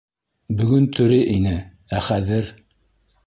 Бөгөн 0.61 0.87
тере 0.99 1.19
ине, 1.35 1.53
ә 1.99 2.03
хәҙер... 2.09 2.53